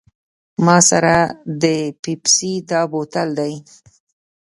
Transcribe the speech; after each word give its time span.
ما 0.65 0.77
سره 0.89 1.15
د 1.61 1.63
پیپسي 2.03 2.53
دا 2.69 2.81
بوتل 2.91 3.29
دی. 3.39 3.53